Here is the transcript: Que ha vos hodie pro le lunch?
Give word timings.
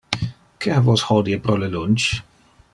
Que 0.59 0.71
ha 0.75 0.79
vos 0.87 1.05
hodie 1.11 1.37
pro 1.45 1.59
le 1.65 1.71
lunch? 1.77 2.09